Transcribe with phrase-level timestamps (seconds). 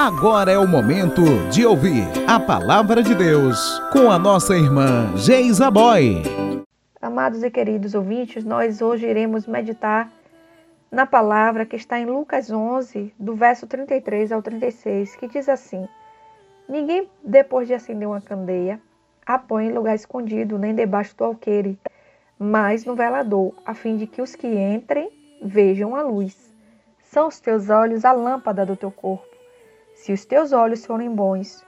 [0.00, 5.72] Agora é o momento de ouvir a palavra de Deus com a nossa irmã Geisa
[5.72, 6.22] Boy.
[7.02, 10.08] Amados e queridos ouvintes, nós hoje iremos meditar
[10.88, 15.88] na palavra que está em Lucas 11, do verso 33 ao 36, que diz assim:
[16.68, 18.80] Ninguém, depois de acender uma candeia,
[19.26, 21.76] a põe em lugar escondido, nem debaixo do alqueire,
[22.38, 25.10] mas no velador, a fim de que os que entrem
[25.42, 26.54] vejam a luz.
[27.02, 29.27] São os teus olhos a lâmpada do teu corpo.
[29.98, 31.66] Se os teus olhos forem bons,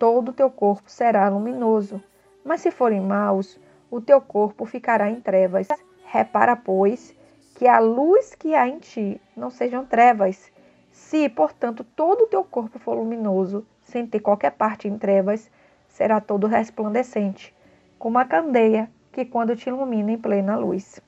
[0.00, 2.02] todo o teu corpo será luminoso.
[2.44, 5.68] Mas se forem maus, o teu corpo ficará em trevas.
[6.06, 7.14] Repara, pois,
[7.54, 10.50] que a luz que há em ti não sejam trevas.
[10.90, 15.48] Se, portanto, todo o teu corpo for luminoso, sem ter qualquer parte em trevas,
[15.88, 17.54] será todo resplandecente,
[17.96, 21.00] como a candeia que quando te ilumina em plena luz.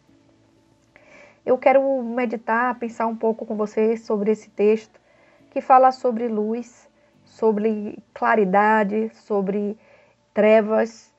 [1.44, 5.00] Eu quero meditar, pensar um pouco com vocês sobre esse texto
[5.50, 6.88] que fala sobre luz,
[7.24, 9.78] sobre claridade, sobre
[10.34, 11.12] trevas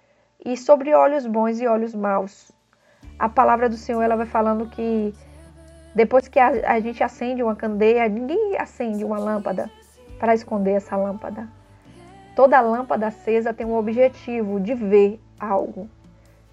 [0.44, 2.52] e sobre olhos bons e olhos maus.
[3.18, 5.14] A palavra do Senhor ela vai falando que
[5.94, 9.70] depois que a, a gente acende uma candeia, ninguém acende uma lâmpada
[10.20, 11.48] para esconder essa lâmpada.
[12.36, 15.90] Toda lâmpada acesa tem um objetivo de ver algo.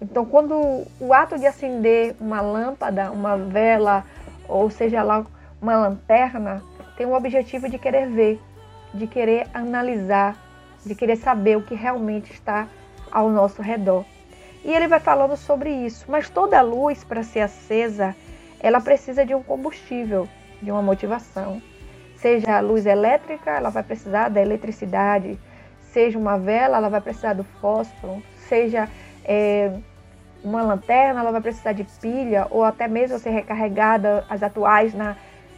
[0.01, 4.03] Então, quando o ato de acender uma lâmpada, uma vela,
[4.47, 5.25] ou seja lá
[5.61, 6.61] uma lanterna,
[6.97, 8.41] tem o objetivo de querer ver,
[8.93, 10.35] de querer analisar,
[10.83, 12.67] de querer saber o que realmente está
[13.11, 14.03] ao nosso redor.
[14.65, 16.05] E ele vai falando sobre isso.
[16.09, 18.15] Mas toda luz, para ser acesa,
[18.59, 20.27] ela precisa de um combustível,
[20.61, 21.61] de uma motivação.
[22.17, 25.39] Seja a luz elétrica, ela vai precisar da eletricidade.
[25.91, 28.23] Seja uma vela, ela vai precisar do fósforo.
[28.49, 28.89] Seja
[29.23, 29.71] é,
[30.43, 35.15] uma lanterna, ela vai precisar de pilha ou até mesmo ser recarregada, as atuais, na,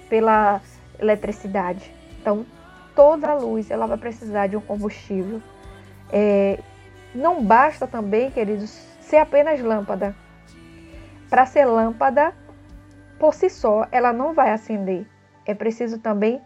[0.10, 0.62] pela
[1.00, 1.94] eletricidade.
[2.20, 2.46] Então,
[2.96, 5.42] toda a luz ela vai precisar de um combustível.
[6.12, 6.60] É,
[7.14, 10.16] não basta também, queridos, ser apenas lâmpada.
[11.30, 12.34] Para ser lâmpada,
[13.20, 15.06] por si só, ela não vai acender.
[15.46, 16.42] É preciso também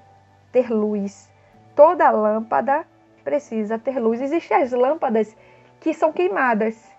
[0.51, 1.29] ter luz.
[1.75, 2.85] Toda lâmpada
[3.23, 4.21] precisa ter luz.
[4.21, 5.35] Existem as lâmpadas
[5.79, 6.91] que são queimadas.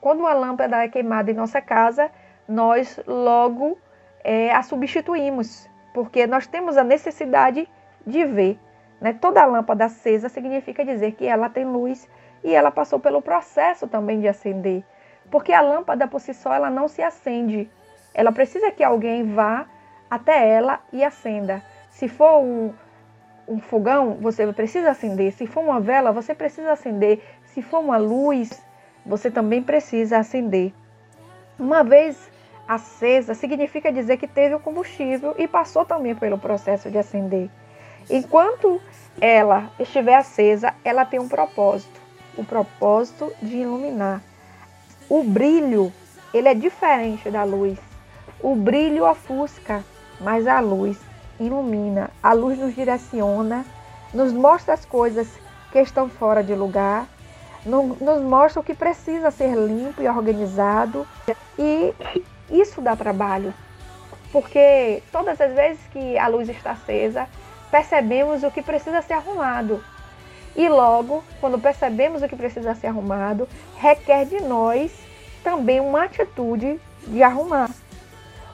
[0.00, 2.10] Quando uma lâmpada é queimada em nossa casa,
[2.48, 3.78] nós logo
[4.24, 7.68] é, a substituímos, porque nós temos a necessidade
[8.06, 8.58] de ver.
[9.00, 9.12] Né?
[9.12, 12.08] Toda lâmpada acesa significa dizer que ela tem luz
[12.44, 14.84] e ela passou pelo processo também de acender.
[15.30, 17.70] Porque a lâmpada por si só ela não se acende.
[18.12, 19.66] Ela precisa que alguém vá
[20.10, 21.62] até ela e acenda.
[21.90, 22.72] Se for um,
[23.46, 25.32] um fogão, você precisa acender.
[25.32, 27.22] Se for uma vela, você precisa acender.
[27.44, 28.62] Se for uma luz,
[29.06, 30.72] você também precisa acender.
[31.58, 32.30] Uma vez
[32.70, 37.50] acesa, significa dizer que teve o combustível e passou também pelo processo de acender.
[38.08, 38.80] Enquanto
[39.20, 42.00] ela estiver acesa, ela tem um propósito,
[42.38, 44.22] o propósito de iluminar.
[45.08, 45.92] O brilho,
[46.32, 47.76] ele é diferente da luz.
[48.40, 49.84] O brilho ofusca,
[50.20, 50.96] mas a luz
[51.40, 52.08] ilumina.
[52.22, 53.66] A luz nos direciona,
[54.14, 55.28] nos mostra as coisas
[55.72, 57.08] que estão fora de lugar
[57.64, 61.06] nos mostra o que precisa ser limpo e organizado.
[61.58, 61.94] E
[62.50, 63.54] isso dá trabalho,
[64.32, 67.28] porque todas as vezes que a luz está acesa,
[67.70, 69.82] percebemos o que precisa ser arrumado.
[70.56, 74.92] E logo, quando percebemos o que precisa ser arrumado, requer de nós
[75.44, 77.70] também uma atitude de arrumar.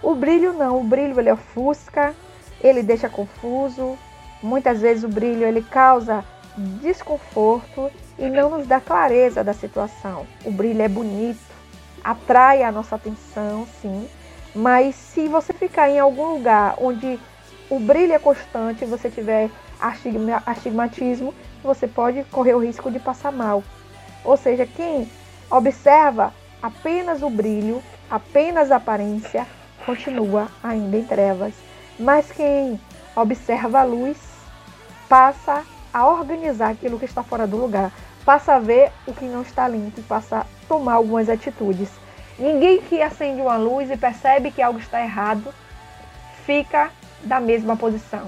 [0.03, 2.15] O brilho não, o brilho ele ofusca,
[2.61, 3.99] ele deixa confuso.
[4.43, 6.25] Muitas vezes o brilho ele causa
[6.57, 10.27] desconforto e não nos dá clareza da situação.
[10.45, 11.41] O brilho é bonito,
[12.07, 14.09] atrai a nossa atenção, sim,
[14.55, 17.19] mas se você ficar em algum lugar onde
[17.69, 19.51] o brilho é constante você tiver
[20.47, 21.35] astigmatismo,
[21.65, 23.63] você pode correr o risco de passar mal.
[24.25, 25.11] Ou seja, quem
[25.51, 29.45] observa apenas o brilho, apenas a aparência,
[29.85, 31.55] continua ainda em trevas.
[31.99, 32.81] Mas quem
[33.17, 34.17] observa a luz
[35.09, 37.93] passa a organizar aquilo que está fora do lugar,
[38.27, 41.89] passa a ver o que não está limpo e passa a tomar algumas atitudes.
[42.37, 45.55] Ninguém que acende uma luz e percebe que algo está errado
[46.45, 46.91] fica
[47.23, 48.27] da mesma posição.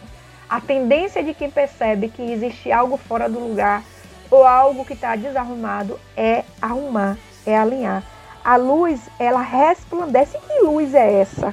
[0.48, 3.82] A tendência de quem percebe que existe algo fora do lugar
[4.30, 8.04] ou algo que está desarrumado é arrumar, é alinhar.
[8.44, 10.38] A luz, ela resplandece.
[10.38, 11.52] Que luz é essa?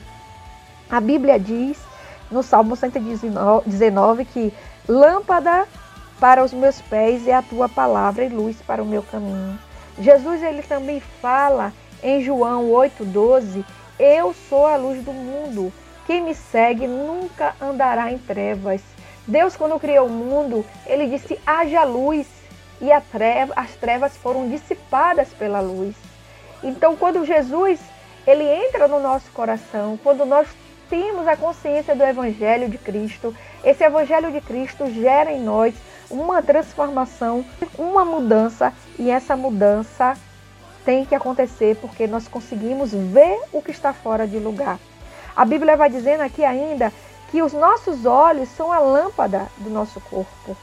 [0.90, 1.78] A Bíblia diz
[2.30, 4.54] no Salmo 119 que
[4.88, 5.68] lâmpada
[6.20, 9.60] para os meus pés é a tua palavra e luz para o meu caminho.
[10.00, 11.74] Jesus ele também fala
[12.04, 13.64] em João 8:12,
[14.00, 15.72] eu sou a luz do mundo.
[16.06, 18.82] Quem me segue nunca andará em trevas.
[19.28, 22.28] Deus, quando criou o mundo, ele disse: haja luz,
[22.82, 25.96] e treva, as trevas foram dissipadas pela luz.
[26.64, 27.80] Então, quando Jesus
[28.28, 30.48] ele entra no nosso coração, quando nós
[30.90, 35.74] temos a consciência do Evangelho de Cristo, esse Evangelho de Cristo gera em nós
[36.10, 37.46] uma transformação,
[37.78, 40.18] uma mudança, e essa mudança
[40.84, 44.80] tem que acontecer porque nós conseguimos ver o que está fora de lugar.
[45.36, 46.94] A Bíblia vai dizendo aqui ainda
[47.30, 50.56] que os nossos olhos são a lâmpada do nosso corpo.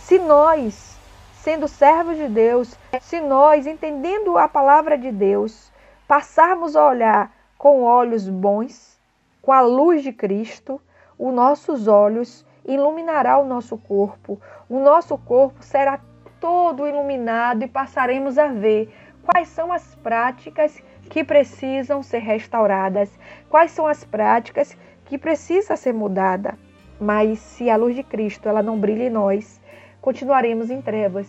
[0.00, 0.96] Se nós,
[1.42, 5.70] sendo servos de Deus, se nós, entendendo a palavra de Deus,
[6.06, 8.98] passarmos a olhar com olhos bons,
[9.40, 10.80] com a luz de Cristo,
[11.18, 14.40] os nossos olhos iluminará o nosso corpo.
[14.68, 16.00] O nosso corpo será
[16.40, 23.10] todo iluminado e passaremos a ver quais são as práticas que precisam ser restauradas,
[23.48, 26.58] quais são as práticas que precisa ser mudada.
[27.00, 29.60] Mas se a luz de Cristo ela não brilha em nós,
[30.00, 31.28] continuaremos em trevas.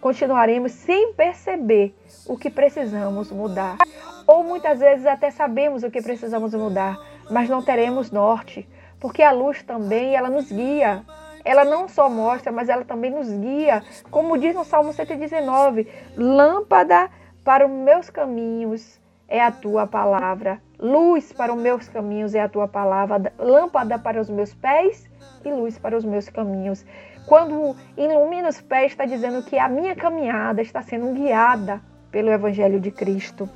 [0.00, 1.94] Continuaremos sem perceber
[2.26, 3.78] o que precisamos mudar.
[4.26, 6.96] Ou muitas vezes até sabemos o que precisamos mudar,
[7.30, 8.68] mas não teremos norte,
[9.00, 11.02] porque a luz também ela nos guia.
[11.44, 17.08] Ela não só mostra, mas ela também nos guia, como diz no Salmo 119, lâmpada
[17.42, 22.48] para os meus caminhos é a tua palavra, luz para os meus caminhos é a
[22.48, 25.08] tua palavra, lâmpada para os meus pés
[25.44, 26.84] e luz para os meus caminhos.
[27.26, 31.80] Quando ilumina os pés, está dizendo que a minha caminhada está sendo guiada
[32.10, 33.48] pelo Evangelho de Cristo.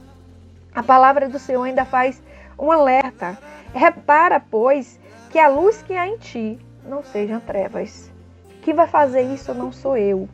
[0.75, 2.23] A palavra do Senhor ainda faz
[2.59, 3.39] um alerta.
[3.75, 5.01] Repara, pois,
[5.33, 8.13] que a luz que há em ti não sejam trevas.
[8.61, 10.29] Quem vai fazer isso não sou eu.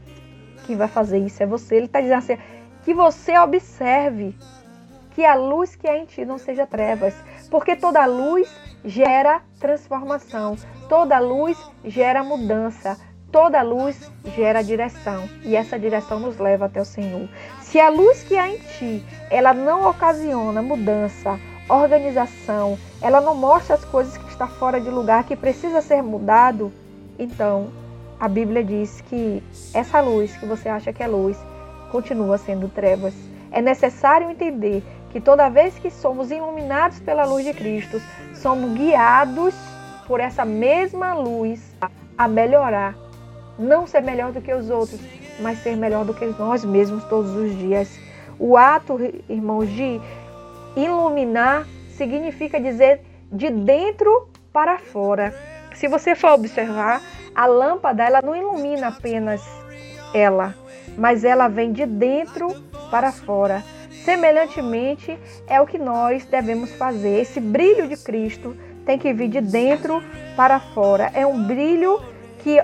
[0.67, 1.77] Quem vai fazer isso é você.
[1.77, 2.37] Ele está dizendo assim:
[2.83, 4.37] que você observe
[5.13, 7.15] que a luz que há em ti não seja trevas,
[7.49, 8.53] porque toda luz
[8.85, 10.57] gera transformação,
[10.89, 12.99] toda luz gera mudança,
[13.31, 17.29] toda luz gera direção e essa direção nos leva até o Senhor.
[17.61, 23.75] Se a luz que há em ti, ela não ocasiona mudança, organização, ela não mostra
[23.75, 26.73] as coisas que está fora de lugar, que precisa ser mudado,
[27.19, 27.73] então
[28.21, 29.43] a Bíblia diz que
[29.75, 31.37] essa luz que você acha que é luz
[31.91, 33.15] continua sendo trevas.
[33.51, 38.01] É necessário entender que toda vez que somos iluminados pela luz de Cristo,
[38.33, 39.57] somos guiados
[40.07, 41.75] por essa mesma luz
[42.17, 42.95] a melhorar.
[43.59, 45.01] Não ser melhor do que os outros,
[45.41, 47.99] mas ser melhor do que nós mesmos todos os dias.
[48.39, 48.99] O ato,
[49.29, 50.01] irmãos, de
[50.77, 53.01] Iluminar significa dizer
[53.31, 55.35] de dentro para fora.
[55.75, 57.03] Se você for observar,
[57.35, 59.43] a lâmpada ela não ilumina apenas
[60.13, 60.55] ela,
[60.97, 62.49] mas ela vem de dentro
[62.91, 63.63] para fora.
[64.05, 67.21] Semelhantemente, é o que nós devemos fazer.
[67.21, 70.03] Esse brilho de Cristo tem que vir de dentro
[70.35, 71.11] para fora.
[71.15, 72.01] É um brilho
[72.39, 72.59] que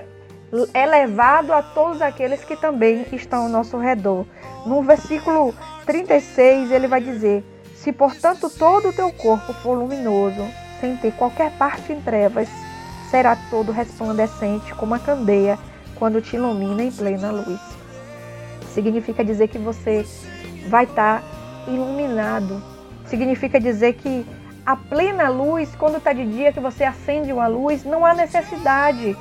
[0.73, 4.25] é levado a todos aqueles que também estão ao nosso redor.
[4.65, 5.53] No versículo
[5.85, 7.43] 36, ele vai dizer:
[7.75, 10.43] se, portanto, todo o teu corpo for luminoso,
[10.79, 12.49] sem ter qualquer parte em trevas,
[13.09, 15.57] será todo resplandecente como a candeia
[15.95, 17.59] quando te ilumina em plena luz.
[18.73, 20.05] Significa dizer que você
[20.67, 21.23] vai estar
[21.67, 22.61] iluminado.
[23.05, 24.25] Significa dizer que
[24.65, 29.15] a plena luz, quando está de dia que você acende uma luz, não há necessidade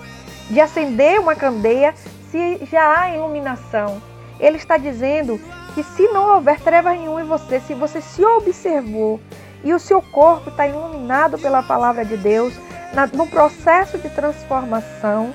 [0.51, 1.95] de acender uma candeia
[2.31, 4.01] se já há iluminação.
[4.41, 5.39] Ele está dizendo
[5.75, 9.21] que se não houver treva nenhuma em você, se você se observou
[9.65, 12.55] e o seu corpo está iluminado pela palavra de Deus,
[12.93, 15.35] na, no processo de transformação,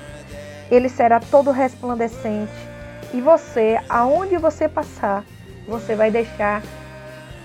[0.70, 2.52] ele será todo resplandecente.
[3.12, 5.24] E você, aonde você passar,
[5.66, 6.62] você vai deixar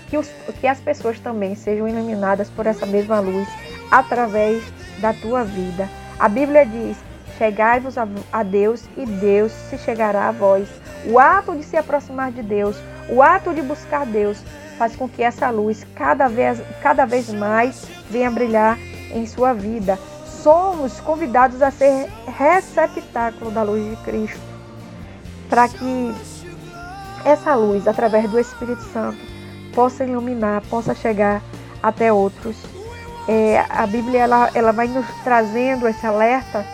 [0.08, 0.28] que, os,
[0.60, 3.48] que as pessoas também sejam iluminadas por essa mesma luz
[3.90, 4.62] através
[5.00, 5.88] da tua vida.
[6.18, 6.96] A Bíblia diz:
[7.36, 10.68] Chegai-vos a, a Deus e Deus se chegará a vós.
[11.04, 12.76] O ato de se aproximar de Deus,
[13.08, 14.42] o ato de buscar Deus,
[14.76, 18.78] faz com que essa luz cada vez, cada vez mais venha brilhar
[19.10, 19.98] em sua vida.
[20.26, 24.40] Somos convidados a ser receptáculo da luz de Cristo,
[25.48, 26.14] para que
[27.24, 29.18] essa luz, através do Espírito Santo,
[29.74, 31.42] possa iluminar, possa chegar
[31.82, 32.56] até outros.
[33.28, 36.64] É, a Bíblia ela, ela vai nos trazendo esse alerta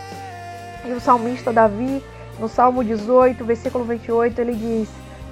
[0.85, 2.03] e o salmista Davi,
[2.39, 4.89] no Salmo 18, versículo 28, ele diz: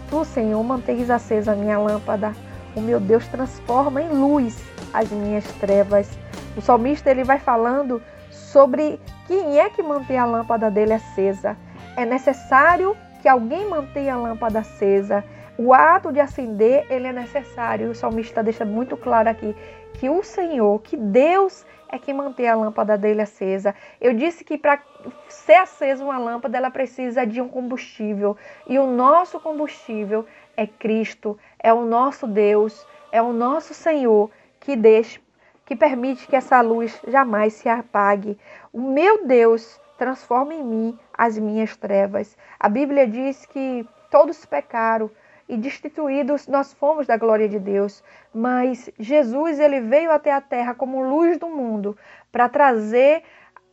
[0.08, 2.32] Tu, Senhor, mantens acesa a minha lâmpada.
[2.74, 4.62] O meu Deus transforma em luz
[4.92, 6.08] as minhas trevas.
[6.56, 11.56] O salmista ele vai falando sobre quem é que mantém a lâmpada dele acesa.
[11.96, 15.24] É necessário que alguém mantenha a lâmpada acesa.
[15.58, 17.90] O ato de acender, ele é necessário.
[17.90, 19.54] O salmista deixa muito claro aqui
[19.94, 23.74] que o Senhor, que Deus é que manter a lâmpada dele acesa.
[24.00, 24.80] Eu disse que para
[25.28, 28.36] ser acesa uma lâmpada, ela precisa de um combustível.
[28.66, 30.24] E o nosso combustível
[30.60, 35.18] é Cristo, é o nosso Deus, é o nosso Senhor que deixa,
[35.64, 38.38] que permite que essa luz jamais se apague.
[38.70, 42.36] O meu Deus transforma em mim as minhas trevas.
[42.58, 45.10] A Bíblia diz que todos pecaram
[45.48, 50.74] e destituídos nós fomos da glória de Deus, mas Jesus ele veio até a terra
[50.74, 51.96] como luz do mundo
[52.30, 53.22] para trazer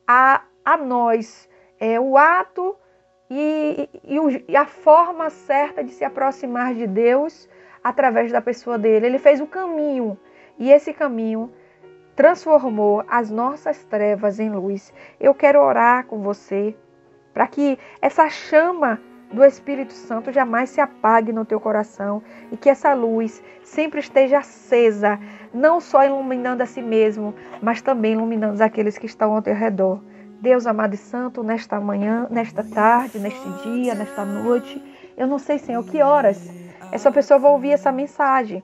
[0.07, 1.49] a, a nós
[1.81, 2.77] é, o ato
[3.29, 7.49] e, e, e a forma certa de se aproximar de Deus
[7.83, 9.05] através da pessoa dele.
[9.05, 10.17] Ele fez o caminho
[10.57, 11.51] e esse caminho
[12.15, 14.93] transformou as nossas trevas em luz.
[15.19, 16.75] Eu quero orar com você
[17.33, 18.99] para que essa chama
[19.31, 24.39] do Espírito Santo jamais se apague no teu coração e que essa luz sempre esteja
[24.39, 25.19] acesa,
[25.53, 30.01] não só iluminando a si mesmo, mas também iluminando aqueles que estão ao teu redor.
[30.41, 34.81] Deus amado e santo, nesta manhã, nesta tarde, neste dia, nesta noite,
[35.17, 36.39] eu não sei, Senhor, que horas
[36.91, 38.63] essa pessoa vai ouvir essa mensagem.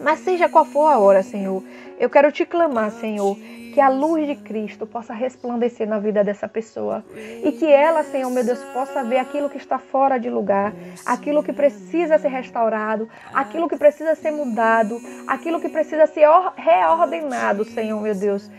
[0.00, 1.62] Mas seja qual for a hora, Senhor,
[1.98, 3.36] eu quero te clamar, Senhor,
[3.72, 8.30] que a luz de Cristo possa resplandecer na vida dessa pessoa e que ela, Senhor
[8.30, 10.74] meu Deus, possa ver aquilo que está fora de lugar,
[11.06, 17.64] aquilo que precisa ser restaurado, aquilo que precisa ser mudado, aquilo que precisa ser reordenado,
[17.64, 18.50] Senhor meu Deus.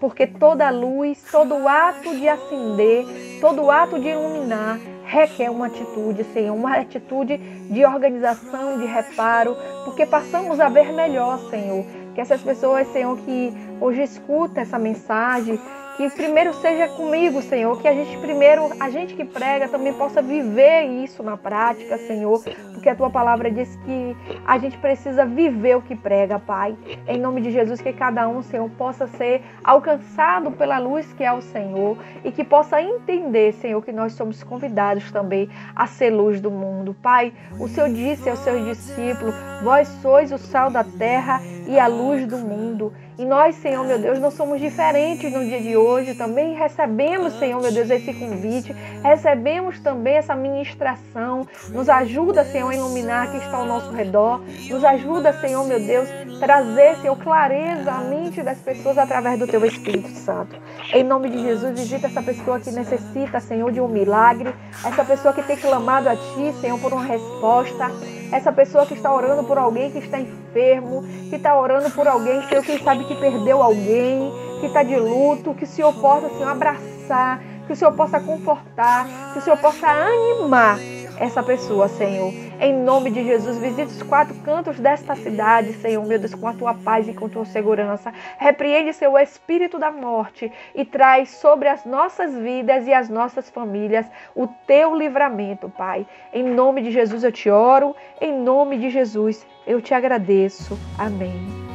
[0.00, 3.04] Porque toda luz, todo ato de acender,
[3.40, 4.78] todo ato de iluminar
[5.10, 11.38] requer uma atitude, Senhor, uma atitude de organização, de reparo, porque passamos a ver melhor,
[11.50, 11.84] Senhor.
[12.14, 15.60] Que essas pessoas, Senhor, que hoje escuta essa mensagem,
[15.96, 20.22] que primeiro seja comigo, Senhor, que a gente primeiro, a gente que prega também possa
[20.22, 22.42] viver isso na prática, Senhor,
[22.80, 26.74] porque a tua palavra diz que a gente precisa viver o que prega, Pai.
[27.06, 31.30] Em nome de Jesus, que cada um, Senhor, possa ser alcançado pela luz que é
[31.30, 36.40] o Senhor e que possa entender, Senhor, que nós somos convidados também a ser luz
[36.40, 36.96] do mundo.
[37.02, 41.86] Pai, o Senhor disse aos seus discípulos: Vós sois o sal da terra e a
[41.86, 42.94] luz do mundo.
[43.20, 46.14] E nós, Senhor, meu Deus, não somos diferentes no dia de hoje.
[46.14, 48.72] Também recebemos, Senhor, meu Deus, esse convite.
[49.02, 51.46] Recebemos também essa ministração.
[51.68, 54.40] Nos ajuda, Senhor, iluminar que está ao nosso redor.
[54.68, 56.08] Nos ajuda, Senhor, meu Deus,
[56.38, 60.56] trazer, Senhor, clareza à mente das pessoas através do Teu Espírito Santo.
[60.92, 64.54] Em nome de Jesus, visita essa pessoa que necessita, Senhor, de um milagre.
[64.84, 67.90] Essa pessoa que tem clamado a Ti, Senhor, por uma resposta.
[68.32, 72.42] Essa pessoa que está orando por alguém que está enfermo, que está orando por alguém,
[72.48, 76.48] Senhor, quem sabe que perdeu alguém, que está de luto, que o Senhor possa, Senhor,
[76.48, 80.78] abraçar, que o Senhor possa confortar, que o Senhor possa animar
[81.20, 82.32] essa pessoa, Senhor.
[82.58, 86.54] Em nome de Jesus, visite os quatro cantos desta cidade, Senhor, meu Deus, com a
[86.54, 88.12] tua paz e com a tua segurança.
[88.38, 94.06] Repreende, seu espírito da morte e traz sobre as nossas vidas e as nossas famílias
[94.34, 96.06] o teu livramento, Pai.
[96.32, 100.78] Em nome de Jesus eu te oro, em nome de Jesus eu te agradeço.
[100.98, 101.69] Amém.